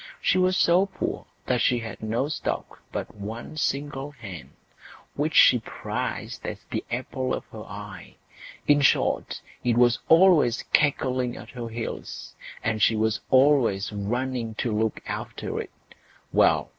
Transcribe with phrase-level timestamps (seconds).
[0.19, 4.53] She was so poor that she had no stock but one single hen,
[5.13, 8.15] which she prized as the apple of her eye;
[8.67, 12.33] in short, it was always cackling at her heels,
[12.63, 15.69] and she was always running to look after it.
[16.33, 16.69] Well!